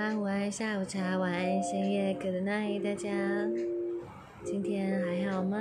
[0.00, 3.10] 安，午安，下午茶，晚安，深夜，Good night，大家，
[4.42, 5.58] 今天还好吗？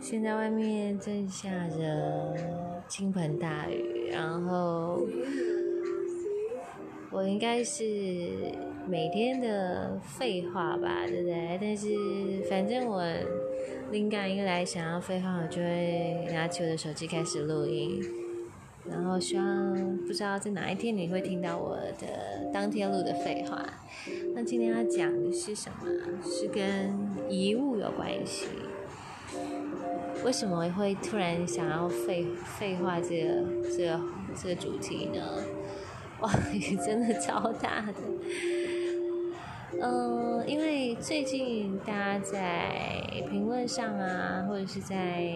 [0.00, 2.36] 现在外面正下着
[2.86, 5.04] 倾盆大雨，然后
[7.10, 7.82] 我应该是
[8.86, 11.58] 每天的废话吧，对不对？
[11.60, 11.88] 但是
[12.48, 13.02] 反正我
[13.90, 18.00] 灵感一来，想要废话，我就会拿起我的手机开始录音。
[18.90, 23.64] 然后希望不知道在哪一天你会听到我的当天录的废话。
[24.34, 25.86] 那今天要讲的是什么？
[26.24, 26.92] 是跟
[27.28, 28.46] 遗物有关系。
[30.24, 32.26] 为什么会突然想要废
[32.58, 33.44] 废话这个
[33.76, 34.00] 这个
[34.34, 35.20] 这个主题呢？
[36.20, 36.32] 哇，
[36.84, 37.94] 真的超大的。
[39.80, 45.30] 嗯，因为最近大家在评论上啊，或者是在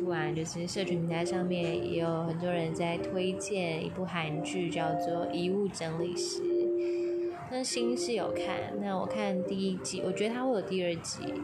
[0.00, 6.42] 不管就是社群平台上面，也有很多人在推荐一部韩剧，叫做《遗物整理师》。
[7.50, 11.34] 那新是有看，那我看第一季，我觉得它会有第二季。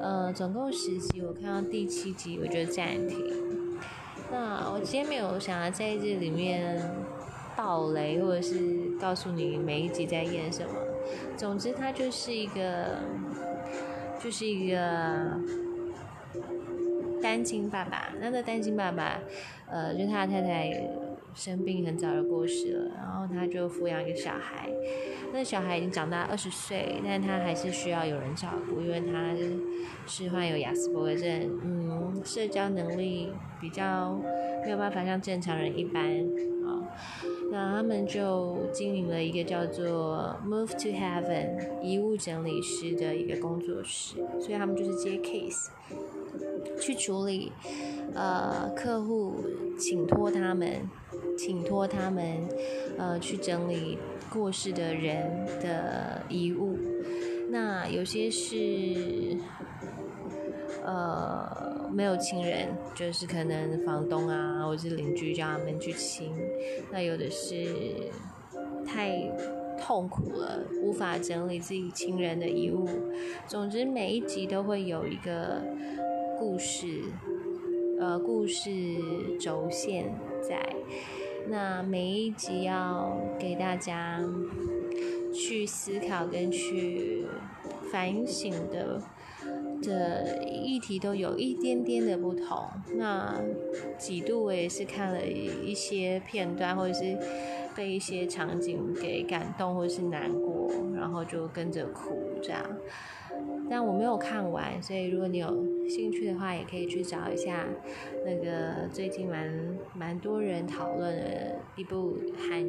[0.00, 3.18] 呃，总共十集，我看到第七集，我就暂停。
[4.32, 6.80] 那我今天没有想要在这里面
[7.54, 10.72] 爆雷，或者是告诉你每一集在演什么。
[11.36, 12.98] 总之，他就是一个，
[14.22, 15.38] 就是一个
[17.22, 18.12] 单亲爸爸。
[18.20, 19.18] 那个单亲爸爸，
[19.70, 20.88] 呃，就他的太太
[21.34, 24.68] 生病很早就过世了，然后他就抚养一个小孩。
[25.32, 29.34] 那小孩已经长大二十岁，但他还是需要有人照顾，因为他
[30.06, 34.20] 是患有亚斯伯格症，嗯，社交能力比较
[34.62, 36.04] 没有办法像正常人一般
[36.66, 36.84] 啊。
[37.52, 45.68] 那他们就经营了一个叫做 Move to Heaven 遗物整理师的一个工作室，所以他们就是接 case
[46.80, 47.52] 去处理，
[48.14, 49.44] 呃，客户
[49.78, 50.88] 请托他们，
[51.36, 52.48] 请托他们，
[52.96, 53.98] 呃，去整理
[54.32, 56.78] 过世的人的遗物。
[57.50, 59.36] 那有些是，
[60.84, 61.80] 呃。
[61.92, 66.34] 没有亲人，就是可能房东啊，或者是邻居叫他们去清。
[66.90, 68.10] 那有的是
[68.86, 69.30] 太
[69.78, 72.88] 痛苦了，无法整理自己亲人的遗物。
[73.46, 75.62] 总之，每一集都会有一个
[76.38, 76.86] 故事，
[78.00, 78.70] 呃，故事
[79.38, 80.74] 轴线在。
[81.50, 84.18] 那每一集要给大家
[85.34, 87.26] 去思考跟去
[87.92, 89.02] 反省的。
[89.82, 92.66] 的议题都有一点点的不同。
[92.94, 93.38] 那
[93.98, 97.18] 几度我也是看了一些片段，或者是
[97.74, 102.62] 被一些场景给感动，或者是难过，然后就跟着哭这样。
[103.68, 105.48] 但我没有看完，所以如果你有
[105.88, 107.66] 兴趣的话，也可以去找一下
[108.24, 112.64] 那个最近蛮蛮多人讨论的一部韩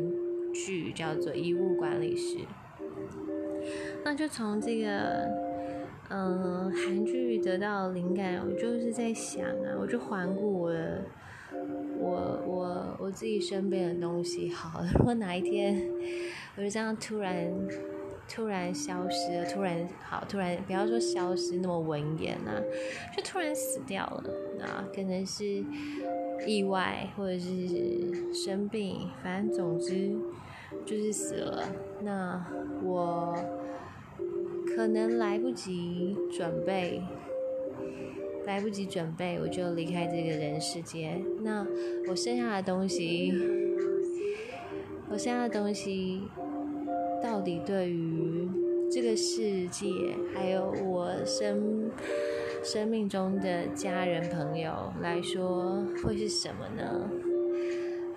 [0.54, 2.38] 剧，叫做《遗物管理师》。
[4.04, 5.53] 那就从这个。
[6.16, 11.02] 嗯，韩剧得到灵感，我就是在想啊，我就环顾我的，
[11.98, 14.52] 我我我自己身边的东西。
[14.52, 15.90] 好，如果哪一天
[16.56, 17.52] 我就这样突然
[18.30, 22.62] 突然消失了，突然好，突然不要说消失那么文言啊，
[23.18, 24.30] 就突然死掉了
[24.64, 25.66] 啊，可能是
[26.46, 30.16] 意外或者是生病，反正总之
[30.86, 31.64] 就是死了。
[32.04, 32.46] 那
[32.84, 33.36] 我。
[34.76, 37.02] 可能来不及准备，
[38.46, 41.24] 来不及准备，我就离开这个人世间。
[41.42, 41.66] 那
[42.08, 43.34] 我剩下的东西，
[45.10, 46.24] 我剩下的东西，
[47.22, 48.50] 到底对于
[48.92, 49.88] 这个世界，
[50.34, 51.92] 还有我生
[52.64, 57.12] 生命中的家人朋友来说，会是什么呢？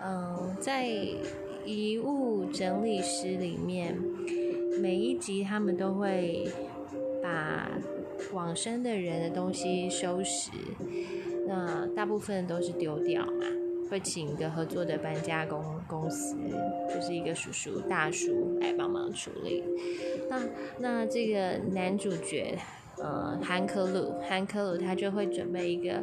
[0.03, 0.89] 嗯，在
[1.67, 3.99] 遗物整理师里面。
[4.81, 6.47] 每一集他们都会
[7.23, 7.69] 把
[8.33, 10.51] 往生的人的东西收拾，
[11.47, 13.47] 那大部分都是丢掉嘛，
[13.91, 16.37] 会请一个合作的搬家公公司，
[16.89, 19.63] 就是一个叔叔大叔来帮忙处理。
[20.29, 20.43] 那
[20.79, 22.59] 那这个男主角，
[22.99, 26.03] 呃，韩可鲁，韩可鲁他就会准备一个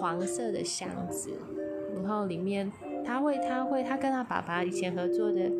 [0.00, 1.30] 黄色的箱子，
[1.94, 2.70] 然后里面
[3.04, 5.50] 他会他会他跟他爸爸以前合作的。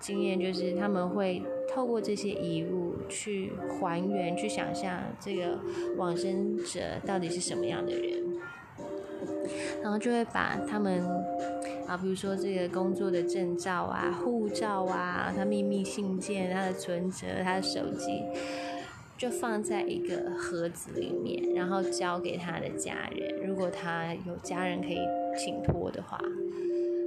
[0.00, 1.42] 经验就是他们会
[1.72, 5.58] 透过这些遗物去还原、去想象这个
[5.96, 8.22] 往生者到底是什么样的人，
[9.82, 11.02] 然后就会把他们
[11.86, 18.22] 啊，比如说这个工作的证照啊、护照啊、他秘密信件、他的存折、他的手机，
[19.16, 23.46] 就放在一个盒子里面，然后交给他的家人。
[23.46, 24.98] 如果他有家人可以
[25.36, 26.18] 请托的话。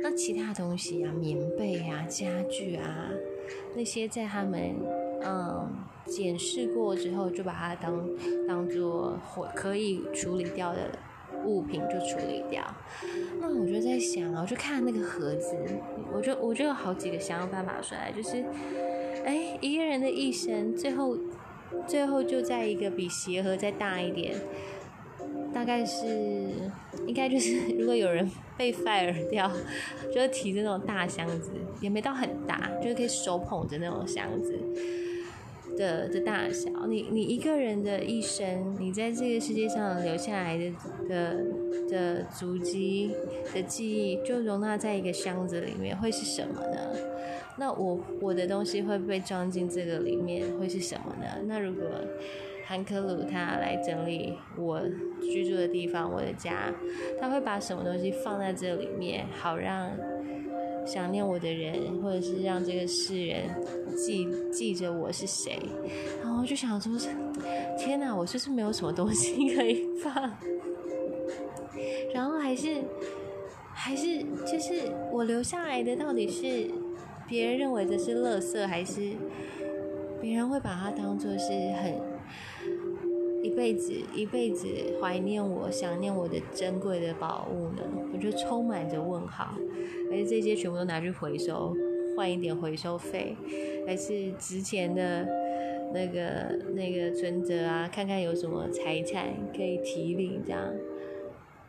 [0.01, 3.09] 那其他东西啊，棉被啊、家具啊，
[3.75, 4.75] 那些在他们
[5.23, 5.69] 嗯
[6.05, 8.09] 检视过之后，就把它当
[8.47, 9.19] 当做
[9.55, 10.97] 可以处理掉的
[11.43, 12.63] 物品就处理掉。
[13.41, 15.55] 那我就在想啊，我就看那个盒子，
[16.13, 18.45] 我就我就有好几个想法出来，就是，
[19.25, 21.17] 哎，一个人的一生，最后
[21.85, 24.35] 最后就在一个比鞋盒再大一点。
[25.57, 26.05] 大概是，
[27.07, 29.51] 应该就是， 如果有人被 fire 掉，
[30.13, 31.49] 就提着那种大箱子，
[31.81, 34.55] 也没到很大，就是可以手捧着那种箱子
[35.75, 36.69] 的的大小。
[36.85, 40.71] 你你一个人的一生，你在这个世界上留下来的
[41.09, 41.43] 的
[41.89, 43.09] 的足迹
[43.51, 46.77] 的记忆，就容纳在一个箱子里面，会是什么呢？
[47.57, 51.41] 那我我的东西会被装进这个里面，会是什么呢？
[51.47, 51.83] 那如果
[52.67, 54.81] 韩克鲁他来整理我
[55.21, 56.69] 居住的地方，我的家，
[57.17, 59.89] 他会把什么东西放在这里面，好让
[60.85, 63.43] 想念我的人，或者是让这个世人
[63.95, 65.57] 记记着我是谁。
[66.21, 66.91] 然后就想说，
[67.77, 70.13] 天哪，我就是没有什么东西可以放。
[72.13, 72.83] 然后还是
[73.73, 76.69] 还是就是我留下来的，到底是
[77.29, 79.13] 别人认为这是垃圾，还是
[80.19, 81.47] 别人会把它当做是
[81.81, 82.16] 很。
[83.47, 84.67] 一辈子，一辈子
[85.01, 87.81] 怀念我、想念我的珍贵的宝物呢？
[88.13, 89.55] 我就充满着问号。
[90.11, 91.73] 而且这些全部都拿去回收，
[92.15, 93.37] 换一点回收费，
[93.87, 95.25] 还是值钱的
[95.93, 97.87] 那个那个存折啊？
[97.87, 100.61] 看看有什么财产可以提领，这样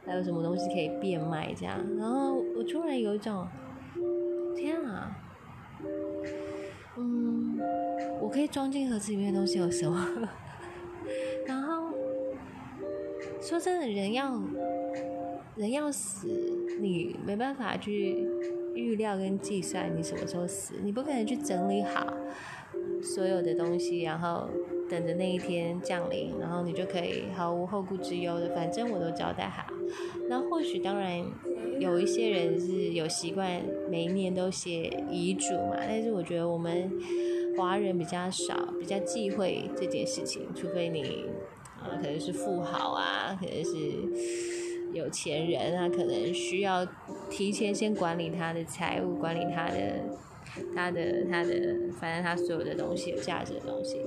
[0.05, 1.79] 还有什么东西可以变卖，这样。
[1.97, 3.47] 然后我突然有一种，
[4.57, 5.17] 天啊，
[6.97, 7.57] 嗯，
[8.21, 10.29] 我可以装进盒子里面的东西有什么？
[13.49, 14.39] 说真的，人要
[15.57, 16.29] 人要死，
[16.83, 18.29] 你没办法去
[18.75, 22.13] 预料跟计算你什么时候死，你不可能去整理好
[23.03, 24.51] 所有的东西，然后
[24.91, 29.65] 等着那一天降临，然后你就可以毫无后顾之忧的，反正我都交代好。
[30.29, 31.25] 那或许当然
[31.81, 36.93] 有一些人是有习惯每一年都写遗嘱嘛，但是我觉得我们
[37.57, 41.25] 华人比较少，比较忌讳这件事情，除非你。
[41.97, 43.73] 可能是富豪啊，可能是
[44.93, 46.87] 有钱人啊，可能需要
[47.29, 49.77] 提前先管理他的财务，管理他的、
[50.75, 51.53] 他的、他的，
[52.01, 54.01] 反正他所有的东西有价值的东西。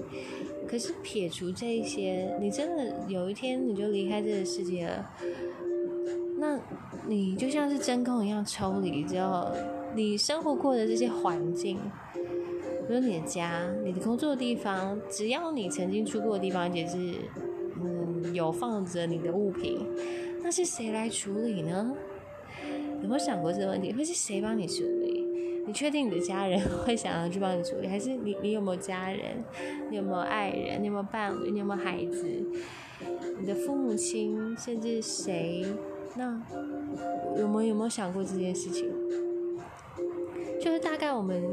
[0.67, 5.11] 可是撇除这一些，你真的有一天你就离开这个世界了，
[6.39, 6.59] 那
[7.07, 9.51] 你就像是真空一样抽离之后，
[9.95, 11.77] 你生活过的这些环境，
[12.87, 16.97] 比如你的家、你的工作的地方，只要你曾经出过的地方，也是。
[18.33, 19.85] 有放着你的物品，
[20.41, 21.95] 那是谁来处理呢？
[23.01, 23.91] 有没有想过这个问题？
[23.93, 25.25] 会是谁帮你处理？
[25.65, 29.43] 你确定你的家人会想要去帮你处理，还是你你有没有家人？
[29.89, 30.81] 你有没有爱人？
[30.81, 31.51] 你有没有伴侣？
[31.51, 32.25] 你有没有孩子？
[33.39, 35.65] 你的父母亲，甚至谁？
[36.15, 36.41] 那
[37.37, 38.91] 有没有有没有想过这件事情？
[40.59, 41.43] 就是大概我们。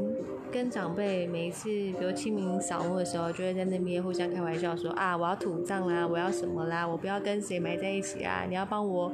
[0.51, 9.11] 跟长辈每一次，比如清明扫墓的时候，就会在那边互相开玩笑说啊，我要土葬啦，我要什么啦，我不要跟谁埋在一起啊，你要帮我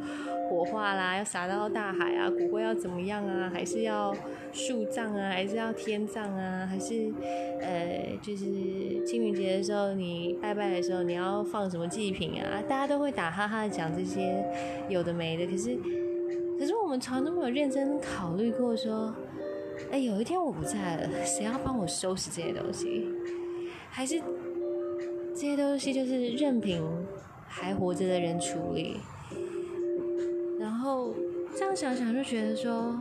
[0.49, 4.15] 火化啦，要撒到大海啊，骨灰要怎么样啊，还是要
[4.53, 7.11] 树葬啊，还是要天葬啊，还是
[7.61, 8.45] 呃，就是
[9.05, 12.63] 清明节的时候你拜拜的时候你要放什么祭品啊？
[12.67, 14.43] 大家都会打哈哈的讲这些
[14.87, 15.77] 有的没的，可是
[16.57, 19.13] 可是我们从来都没有认真考虑过说。
[19.91, 23.07] 哎，有一天我不在了，谁要帮我收拾这些东西？
[23.89, 24.21] 还是
[25.33, 26.83] 这些东西就是任凭
[27.47, 28.97] 还活着的人处理？
[30.59, 31.13] 然后
[31.55, 32.99] 这样想想就觉得说，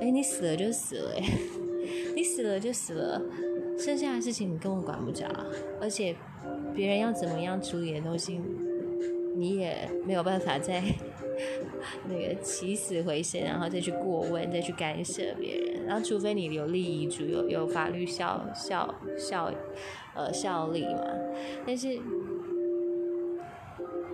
[0.00, 1.22] 哎，你死了就死了，哎，
[2.14, 3.22] 你死了就死了，
[3.78, 5.26] 剩下的事情你根本管不着，
[5.80, 6.14] 而且
[6.74, 8.40] 别人要怎么样处理的东西，
[9.36, 10.82] 你也没有办法在。
[12.08, 19.52] 那个起死回生，然后再去过问，再去干涉别人，然后除非你有利益主有有法律效效效
[20.14, 21.04] 呃效力嘛，
[21.66, 22.00] 但是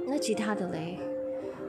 [0.08, 0.98] 那其他的嘞，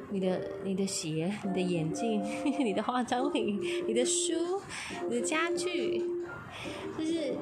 [0.10, 2.24] 你的你的鞋、你的眼镜、
[2.58, 4.34] 你的化妆品、你的书、
[5.08, 6.02] 你的家具，
[6.98, 7.36] 就是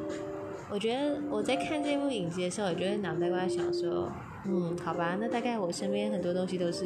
[0.69, 4.11] 我觉得我在看这部影集的时候，我觉得脑袋瓜想说，
[4.45, 6.85] 嗯，好吧，那大概我身边很多东西都是。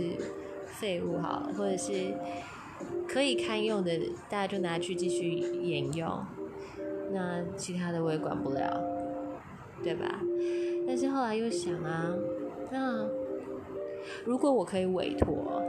[0.67, 1.93] 废物好，或者是
[3.07, 3.97] 可以堪用的，
[4.27, 6.25] 大家就拿去继续沿用。
[7.13, 8.83] 那其他的我也管不了，
[9.81, 10.19] 对吧？
[10.85, 12.13] 但是后来又想啊，
[12.71, 13.07] 那
[14.25, 15.62] 如果我可以委托，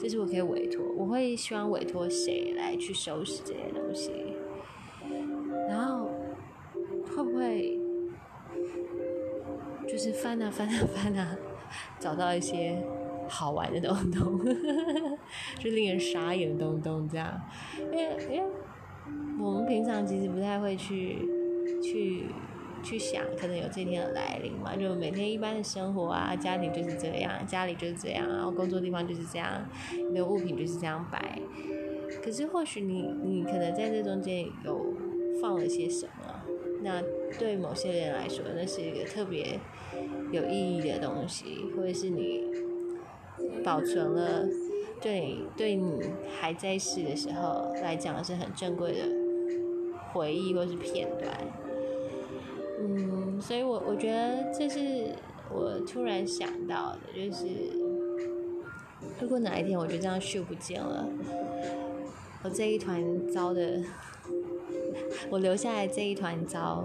[0.00, 4.12] 就是我可以委托，我会希望委托谁来去收拾这些东西？
[9.92, 11.36] 就是翻啊翻啊 翻啊，
[12.00, 12.82] 找到一些
[13.28, 14.38] 好玩的东东，
[15.60, 17.38] 就令人傻眼的东东这样。
[17.78, 18.50] 因为因为
[19.38, 21.18] 我们平常其实不太会去
[21.82, 22.24] 去
[22.82, 24.74] 去想，可能有这天的来临嘛。
[24.74, 29.62] 就每天一般的生活啊，家庭就是这样，家里就是这样，然后工作地方就是这样，
[30.08, 31.38] 你的物品就是这样摆。
[32.24, 34.94] 可是或许你你可能在这中间有
[35.42, 36.40] 放了些什么，
[36.82, 37.02] 那
[37.38, 39.58] 对某些人来说，那是一个特别
[40.32, 42.44] 有意义的东西，或者是你
[43.62, 44.44] 保存了，
[45.00, 46.00] 对对你
[46.40, 48.98] 还在世的时候来讲是很珍贵的
[50.12, 51.30] 回忆或是片段。
[52.80, 55.14] 嗯，所以我我觉得这是
[55.48, 57.46] 我突然想到的，就是
[59.20, 61.08] 如果哪一天我就这样秀不见了。
[62.44, 63.80] 我这一团糟的，
[65.30, 66.84] 我留下来这一团糟，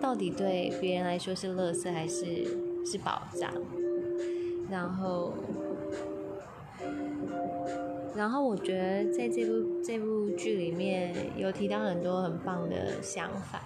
[0.00, 2.44] 到底对别人来说是乐色还是
[2.84, 3.52] 是宝藏？
[4.70, 5.34] 然后，
[8.16, 13.60] 然后我觉得在这部这部剧里面有提到很多很棒的想法。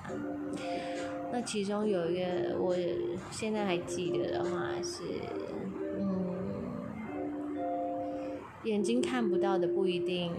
[1.33, 2.75] 那其中有一个我
[3.31, 5.03] 现在还记得的话是，
[5.99, 6.35] 嗯，
[8.65, 10.33] 眼睛看不到的不一定。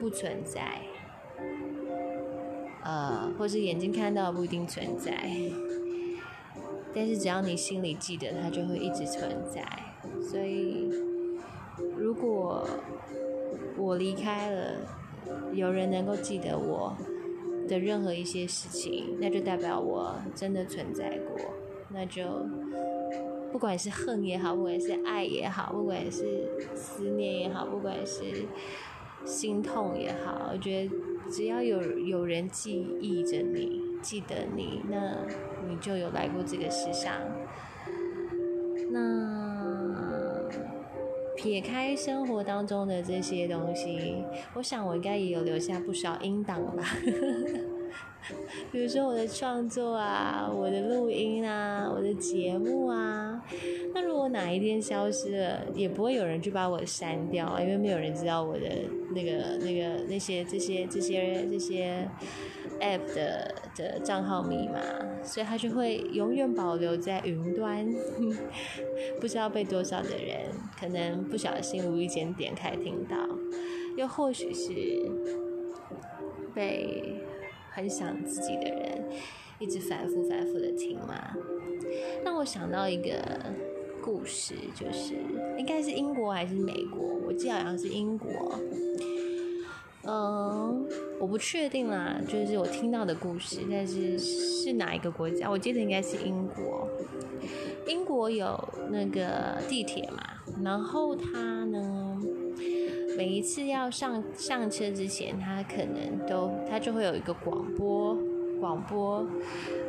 [0.00, 0.82] 不存在，
[2.84, 5.12] 呃，或是眼睛看到不一定存在，
[6.92, 9.64] 但是只要你心里记得，它就会一直存在。
[10.20, 10.90] 所以，
[11.96, 12.66] 如果
[13.76, 14.72] 我离开了，
[15.52, 16.96] 有人能够记得我
[17.68, 21.38] 的任何一些事情，那就代表我真的存在过。
[21.90, 22.24] 那就
[23.52, 28.46] 不管是恨也好，不管是爱也好，不管是思念也好，不管是。
[29.24, 30.90] 心痛也好，我觉得
[31.30, 35.26] 只要有有人记忆着你，记得你，那
[35.68, 37.12] 你就有来过这个世上。
[38.90, 40.48] 那
[41.36, 44.24] 撇开生活当中的这些东西，
[44.54, 46.84] 我想我应该也有留下不少音档吧。
[48.70, 53.42] 比如说我的创作啊，我的录音啊，我的节目啊。
[53.94, 58.66] 那如果哪一天消失了，也不会有人去把我删掉啊，因为没有人知道我的
[59.14, 62.08] 那个、那个、那些、这些、这些、这些
[62.80, 64.80] app 的的账号密码，
[65.22, 67.86] 所以它就会永远保留在云端，
[69.20, 73.16] 不知道被多少的人可能不小心无意间点开听到，
[73.96, 74.70] 又或许是
[76.54, 77.16] 被。
[77.74, 79.02] 很想自己的人，
[79.58, 81.34] 一直反复反复的听嘛，
[82.22, 83.18] 让我想到一个
[84.02, 85.14] 故事，就是
[85.56, 88.28] 应该是英国还是美国，我记得好像是英国，
[90.04, 90.86] 嗯，
[91.20, 95.48] 我不确定啦，就是我听到的故事，但是是哪一个国家？
[95.48, 96.88] 我记得应该是英国，
[97.86, 100.22] 英国有那个地铁嘛，
[100.62, 102.18] 然后它呢。
[103.14, 108.16] 每一次要上上车之前，他可能都他就会有一个广播，
[108.58, 109.26] 广播，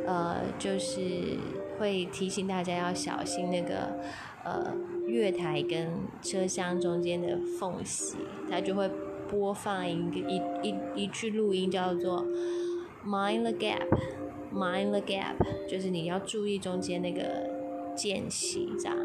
[0.06, 1.00] 呃，就是
[1.78, 3.98] 会提醒大家要小心那个
[4.44, 4.74] 呃
[5.06, 5.90] 月台跟
[6.22, 8.16] 车厢中间的缝隙，
[8.50, 8.90] 它就会
[9.28, 12.24] 播放一个一一一句录音，叫做
[13.06, 15.36] “mind the gap”，“mind the gap”，
[15.68, 17.50] 就是你要注意中间那个
[17.96, 18.96] 间隙，这样。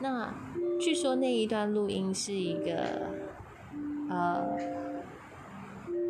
[0.00, 0.32] 那
[0.80, 3.10] 据说那一段录音是一个，
[4.08, 4.56] 呃，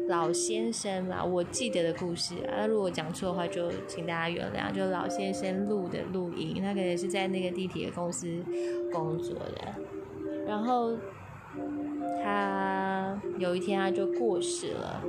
[0.08, 2.54] 老先生嘛，我记得的故事啊。
[2.58, 4.72] 那如果讲错的话，就请大家原谅。
[4.74, 8.26] 就老先生录的录音，他可能是在那个地铁公司
[8.90, 9.74] 工作的。
[10.46, 10.96] 然后
[12.22, 15.04] 他有一天他就过世了，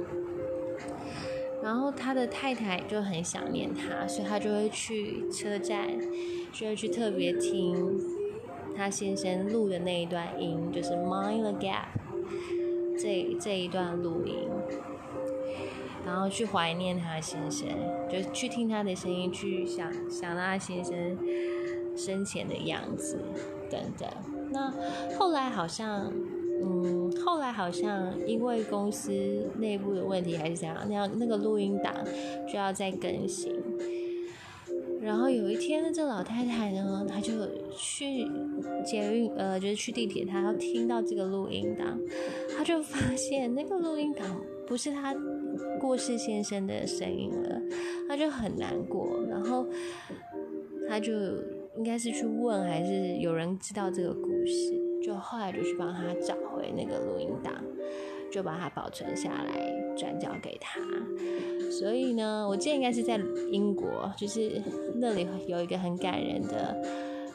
[1.64, 5.88] 然后他的太太就很想念他，所以他就会去车站，
[6.52, 7.98] 就会去特别听。
[8.76, 11.88] 他先生录的那一段音，就是 mind the gap，
[12.98, 14.48] 这这一段录音，
[16.10, 17.68] 然后去怀念他先生，
[18.12, 21.16] 就去听他的声音，去想想他先生
[21.96, 23.20] 生前的样子
[23.70, 24.10] 等等。
[24.52, 24.74] 那
[25.20, 26.12] 后来好像，
[26.64, 31.94] 嗯，后来好像因为公司内部的问题还是怎样，那样那个录音档
[32.52, 33.54] 就要再更新。
[35.00, 37.34] 然后有一天呢，这老太太呢，她就
[37.78, 38.28] 去
[38.84, 42.00] 捷运，呃，就是去地铁，她要听到这个录音档，
[42.58, 45.14] 她就发现那个录音档不是他
[45.82, 47.62] 过世先生的声音了，
[48.08, 49.26] 他就很难过。
[49.28, 49.68] 然后
[50.88, 51.12] 他就
[51.76, 57.54] 应该是去问，还是有人知道这个故事，就后来就去帮他找回那个录音档。
[58.32, 60.80] 就把它保存下来，转交给他。
[61.72, 63.20] 所以呢，我记得应该是在
[63.52, 64.62] 英国，就是
[64.98, 66.80] 那里有一个很感人的，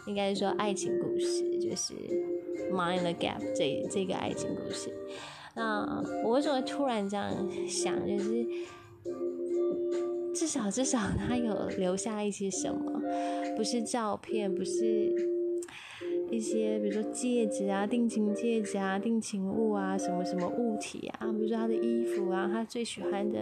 [0.07, 1.95] 应该是说爱情故事，就是
[2.73, 4.89] 《Mind the Gap》这这个爱情故事。
[5.57, 7.33] 那我为什么突然这样
[7.69, 8.07] 想？
[8.07, 8.45] 就是
[10.35, 13.01] 至少至少他有留下一些什么，
[13.57, 15.15] 不是照片，不是
[16.31, 23.39] 一些比如说戒指啊、定情戒指啊、定情物啊、什么什么物体啊，比如说他的衣服啊、他最喜欢的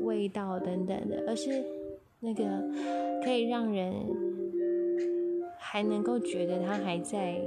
[0.00, 1.62] 味道等等的，而是
[2.20, 2.44] 那个
[3.22, 3.92] 可以让人
[5.58, 7.38] 还能够觉得他还在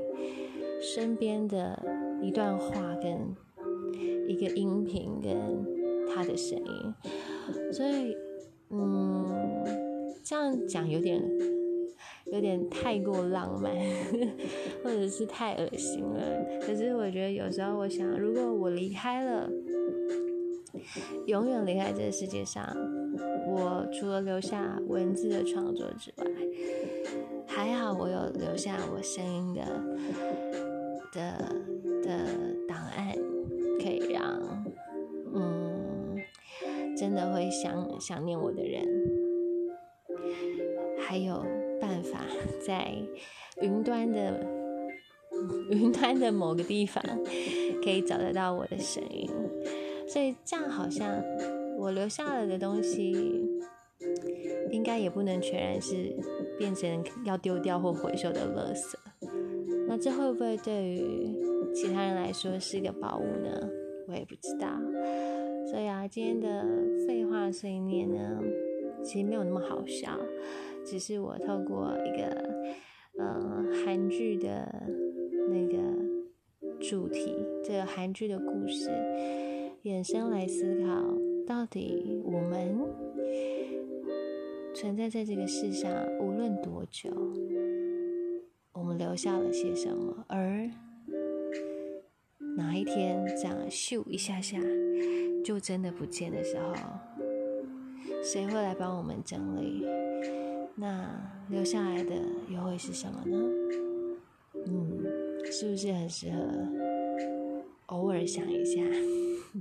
[0.79, 1.81] 身边的
[2.21, 3.35] 一段话跟。
[4.27, 5.35] 一个音频跟
[6.13, 6.93] 他的声音，
[7.71, 8.15] 所以，
[8.69, 9.25] 嗯，
[10.23, 11.21] 这样讲有点
[12.31, 13.73] 有点太过浪漫，
[14.83, 16.59] 或者是太恶心了。
[16.61, 19.49] 可是我觉得有时候我想，如果我离开了，
[21.25, 22.65] 永远离开这个世界上，
[23.47, 26.25] 我除了留下文字的创作之外，
[27.45, 29.61] 还好我有留下我声音的
[31.13, 31.55] 的
[32.03, 32.19] 的
[32.67, 33.15] 档案。
[36.97, 38.83] 真的会想想念我的人，
[40.99, 41.45] 还有
[41.79, 42.21] 办法
[42.65, 42.91] 在
[43.61, 44.45] 云端的
[45.69, 47.03] 云端的某个地方
[47.83, 49.29] 可以找得到我的声音，
[50.07, 51.23] 所以这样好像
[51.77, 53.13] 我留下了的东西，
[54.71, 56.15] 应该也不能全然是
[56.57, 58.95] 变成要丢掉或回收的垃圾。
[59.87, 61.47] 那这会不会对于？
[61.73, 63.69] 其他人来说是一个宝物呢，
[64.07, 64.67] 我也不知道。
[65.69, 66.65] 所以啊，今天的
[67.05, 68.41] 废话碎念呢，
[69.03, 70.17] 其实没有那么好笑，
[70.85, 72.25] 只是我透过一个
[73.19, 74.65] 呃韩剧的
[75.49, 75.77] 那个
[76.79, 78.89] 主题，这个韩剧的故事，
[79.83, 81.03] 衍生来思考，
[81.45, 82.79] 到底我们
[84.73, 87.09] 存在在这个世上，无论多久，
[88.71, 90.69] 我们留下了些什么，而。
[92.55, 94.57] 哪一天这样咻一下下
[95.47, 96.73] 就真的不见的时候，
[98.21, 99.85] 谁会来帮我们整理？
[100.75, 101.09] 那
[101.49, 102.15] 留下来的
[102.49, 103.37] 又会是什么呢？
[104.65, 105.05] 嗯，
[105.49, 106.67] 是不是很适合
[107.85, 108.81] 偶尔想一下？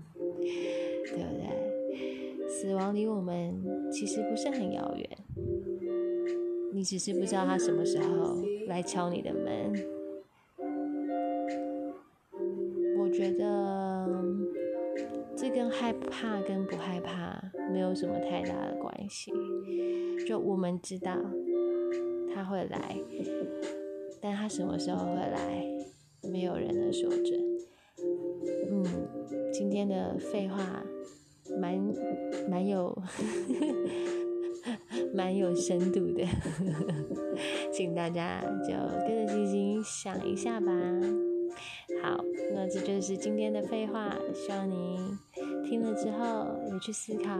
[1.06, 2.48] 对不对？
[2.48, 3.54] 死亡离我们
[3.92, 5.08] 其实不是很遥远，
[6.72, 9.72] 你只是不知道他什么时候来敲你的门。
[12.98, 13.46] 我觉得
[15.56, 17.42] 跟害怕跟不害怕
[17.72, 19.32] 没有什么太大的关系。
[20.28, 21.16] 就我们知道
[22.34, 22.94] 他会来，
[24.20, 25.66] 但他什么时候会来，
[26.30, 27.40] 没有人能说准。
[28.70, 28.84] 嗯，
[29.50, 30.84] 今天的废话
[31.58, 31.80] 蛮
[32.50, 32.94] 蛮有
[35.14, 36.22] 蛮有深度的，
[37.72, 38.74] 请大家就
[39.08, 40.70] 跟着星星想一下吧。
[42.02, 44.98] 好，那这就是今天的废话，希望你
[45.66, 47.30] 听了之后也去思考，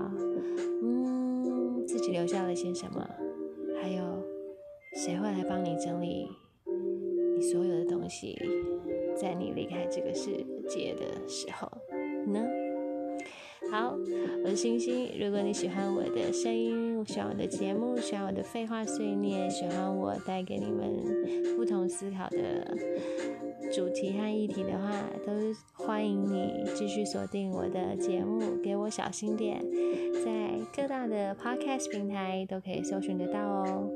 [0.82, 3.08] 嗯，自己留下了些什么，
[3.80, 4.02] 还有
[4.96, 6.28] 谁会来帮你整理
[7.36, 8.36] 你所有的东西，
[9.16, 10.30] 在你离开这个世
[10.68, 11.70] 界的时候
[12.26, 12.44] 呢？
[13.70, 13.96] 好，
[14.44, 15.08] 我是星星。
[15.20, 22.76] 如果你喜欢我的声音，喜欢我的节目，喜欢我的废话碎念，喜欢我带给你们不同思考的
[23.72, 24.90] 主题和议题的话，
[25.24, 25.32] 都
[25.72, 29.62] 欢迎你继续锁定我的节目，给我小心点。
[30.24, 33.90] 在各大的 podcast 平台都可以搜寻得到哦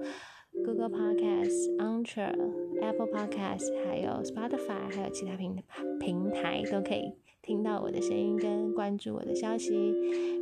[0.64, 2.34] ，Google Podcast、Anchor、
[2.82, 5.62] Apple Podcast，还有 Spotify，还有其他平
[5.98, 7.14] 平台都可以。
[7.42, 9.74] 听到我的声音跟关注我的消息，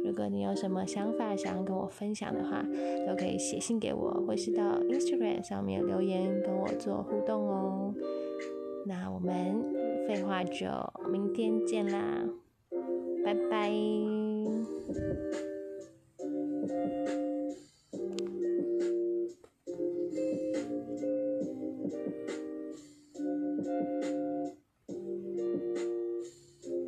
[0.05, 2.63] 如果你有什么想法想要跟我分享的话，
[3.07, 7.95] 都可以写信给我，或是到 Instagram 上面留言跟我做互动哦。
[8.87, 9.63] 那我们
[10.07, 10.67] 废话就
[11.11, 12.25] 明天见啦，
[13.25, 13.71] 拜拜。